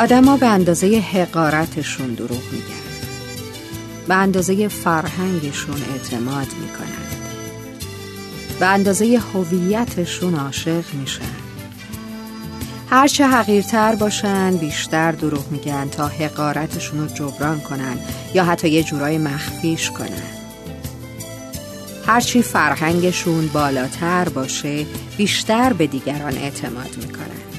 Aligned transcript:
آدما 0.00 0.36
به 0.36 0.46
اندازه 0.46 0.98
حقارتشون 0.98 2.14
دروغ 2.14 2.42
میگن. 2.52 2.80
به 4.08 4.14
اندازه 4.14 4.68
فرهنگشون 4.68 5.82
اعتماد 5.92 6.46
می‌کنن. 6.60 7.06
به 8.60 8.66
اندازه 8.66 9.20
هویتشون 9.34 10.34
عاشق 10.34 10.94
میشن. 10.94 11.22
هرچه 12.90 13.26
حقیرتر 13.26 13.94
باشن 13.94 14.56
بیشتر 14.56 15.12
دروغ 15.12 15.50
میگن 15.50 15.88
تا 15.88 16.06
حقارتشون 16.06 17.00
رو 17.00 17.06
جبران 17.06 17.60
کنن 17.60 17.98
یا 18.34 18.44
حتی 18.44 18.68
یه 18.68 18.82
جورای 18.82 19.18
مخفیش 19.18 19.90
کنن. 19.90 20.22
هرچی 22.06 22.42
فرهنگشون 22.42 23.46
بالاتر 23.46 24.28
باشه 24.28 24.86
بیشتر 25.16 25.72
به 25.72 25.86
دیگران 25.86 26.36
اعتماد 26.36 26.96
می‌کنن. 26.96 27.49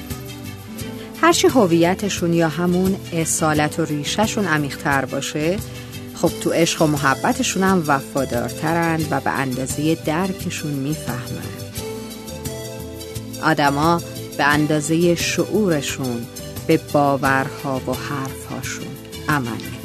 هرچی 1.21 1.48
هویتشون 1.48 2.34
یا 2.34 2.49
همون 2.49 2.95
اصالت 3.13 3.79
و 3.79 3.85
ریشهشون 3.85 4.45
عمیقتر 4.45 5.05
باشه 5.05 5.57
خب 6.16 6.31
تو 6.43 6.49
عشق 6.49 6.81
و 6.81 6.88
محبتشون 6.88 7.63
هم 7.63 7.84
وفادارترند 7.88 9.07
و 9.12 9.20
به 9.20 9.29
اندازه 9.29 9.95
درکشون 9.95 10.71
می‌فهمن. 10.71 11.51
آدما 13.43 14.01
به 14.37 14.43
اندازه 14.43 15.15
شعورشون 15.15 16.26
به 16.68 16.79
باورها 16.93 17.82
و 17.88 17.91
حرفهاشون 17.91 18.88
عمل 19.29 19.80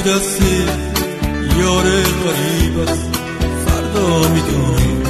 دستی 0.00 0.64
یار 1.58 1.84
غریبت 2.24 2.98
فردا 3.66 4.28
می‌دونی 4.28 5.02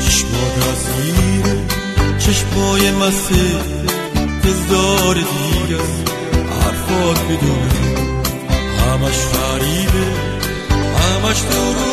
چشمات 0.00 0.56
از 0.72 1.02
گیره 1.02 1.56
چشمای 2.18 2.90
مسته 2.90 3.34
هزار 4.44 5.14
دیگه 5.14 5.82
حرفات 6.60 7.20
می‌دونی 7.28 7.94
همش 8.78 9.16
فریبه 9.16 10.06
همش 10.98 11.40
دروغه. 11.40 11.91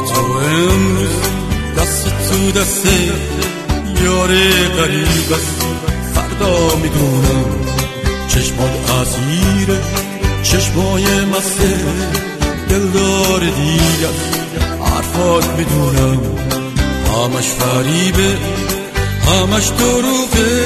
تو 0.00 0.22
امروز 0.22 1.10
دست 1.78 2.04
تو 2.04 2.60
دست 2.60 2.86
یاره 4.04 4.50
غریب 4.78 5.32
است 5.32 5.66
فردا 6.14 6.76
می‌دونم 6.76 7.44
چشمات 8.28 8.90
اسیر 8.90 9.78
چشمای 10.42 11.04
مسته 11.24 11.74
دلدار 12.68 13.40
دیگر 13.40 14.16
حرفات 14.84 15.46
می‌دونم 15.58 16.20
همش 17.12 17.44
فریبه 17.44 18.36
همش 19.26 19.68
دروغه 19.68 20.61